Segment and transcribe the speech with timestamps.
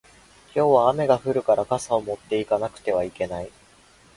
[0.55, 3.51] 今日は雨が降るから傘を持って行かなくてはいけない